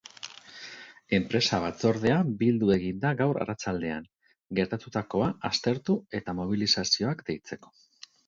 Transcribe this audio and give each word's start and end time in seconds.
Enpresa 1.17 1.57
batzordea 1.65 2.15
bildu 2.39 2.71
egin 2.77 3.03
da 3.03 3.11
gaur 3.19 3.39
arratsaldean, 3.45 4.07
gertatutakoa 4.61 5.29
aztertu 5.51 5.99
eta 6.21 6.35
mobilizazioak 6.41 7.25
deitzeko. 7.31 7.75